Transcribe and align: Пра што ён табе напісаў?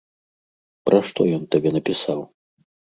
Пра 0.89 1.03
што 1.11 1.21
ён 1.37 1.47
табе 1.55 1.69
напісаў? 1.79 2.29